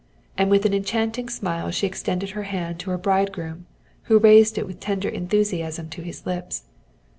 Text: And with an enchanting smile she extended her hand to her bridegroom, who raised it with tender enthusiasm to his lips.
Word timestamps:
And 0.35 0.49
with 0.49 0.65
an 0.65 0.73
enchanting 0.73 1.29
smile 1.29 1.69
she 1.69 1.85
extended 1.85 2.31
her 2.31 2.41
hand 2.49 2.79
to 2.79 2.89
her 2.89 2.97
bridegroom, 2.97 3.67
who 4.05 4.17
raised 4.17 4.57
it 4.57 4.65
with 4.65 4.79
tender 4.79 5.09
enthusiasm 5.09 5.89
to 5.89 6.01
his 6.01 6.25
lips. 6.25 6.63